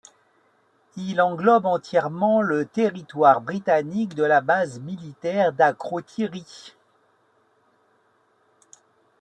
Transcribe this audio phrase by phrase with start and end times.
[0.97, 6.73] Il englobe entièrement le territoire britannique de la base militaire d'Akrotiri.